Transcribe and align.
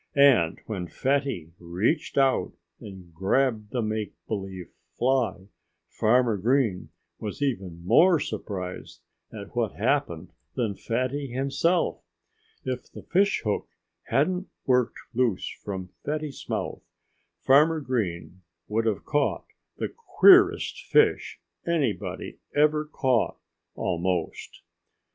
And 0.15 0.59
when 0.65 0.87
Fatty 0.87 1.51
reached 1.59 2.17
out 2.17 2.53
and 2.79 3.13
grabbed 3.13 3.69
the 3.69 3.83
make 3.83 4.13
believe 4.27 4.71
fly 4.97 5.47
Farmer 5.89 6.37
Green 6.37 6.89
was 7.19 7.43
even 7.43 7.85
more 7.85 8.19
surprised 8.19 9.01
at 9.31 9.55
what 9.55 9.73
happened 9.75 10.33
than 10.55 10.73
Fatty 10.73 11.27
himself. 11.27 12.01
If 12.65 12.91
the 12.91 13.03
fish 13.03 13.41
hook 13.45 13.67
hadn't 14.05 14.47
worked 14.65 14.97
loose 15.13 15.47
from 15.47 15.91
Fatty's 16.03 16.49
mouth 16.49 16.81
Farmer 17.39 17.79
Green 17.79 18.41
would 18.67 18.87
have 18.87 19.05
caught 19.05 19.45
the 19.77 19.89
queerest 20.17 20.83
fish 20.83 21.39
anybody 21.67 22.39
ever 22.55 22.85
caught, 22.85 23.37
almost. 23.75 24.63